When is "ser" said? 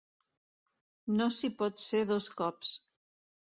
1.85-2.01